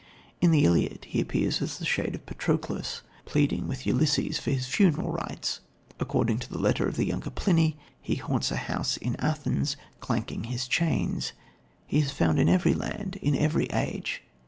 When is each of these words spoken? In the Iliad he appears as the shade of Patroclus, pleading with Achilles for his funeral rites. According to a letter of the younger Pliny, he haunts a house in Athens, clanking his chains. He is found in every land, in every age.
In 0.41 0.49
the 0.49 0.65
Iliad 0.65 1.05
he 1.05 1.21
appears 1.21 1.61
as 1.61 1.77
the 1.77 1.85
shade 1.85 2.15
of 2.15 2.25
Patroclus, 2.25 3.03
pleading 3.25 3.67
with 3.67 3.81
Achilles 3.81 4.39
for 4.39 4.49
his 4.49 4.65
funeral 4.65 5.11
rites. 5.11 5.59
According 5.99 6.39
to 6.39 6.55
a 6.57 6.57
letter 6.57 6.87
of 6.87 6.95
the 6.95 7.05
younger 7.05 7.29
Pliny, 7.29 7.77
he 8.01 8.15
haunts 8.15 8.49
a 8.49 8.55
house 8.57 8.97
in 8.97 9.15
Athens, 9.17 9.77
clanking 9.99 10.45
his 10.45 10.67
chains. 10.67 11.33
He 11.85 11.99
is 11.99 12.09
found 12.09 12.39
in 12.39 12.49
every 12.49 12.73
land, 12.73 13.17
in 13.21 13.35
every 13.35 13.67
age. 13.67 14.23